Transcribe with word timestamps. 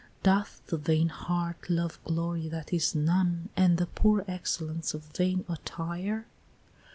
"Doth 0.23 0.63
the 0.65 0.77
vain 0.77 1.09
heart 1.09 1.69
love 1.69 2.03
glory 2.03 2.49
that 2.49 2.73
is 2.73 2.95
none, 2.95 3.49
And 3.55 3.77
the 3.77 3.85
poor 3.85 4.25
excellence 4.27 4.95
of 4.95 5.03
vain 5.15 5.45
attire? 5.47 6.25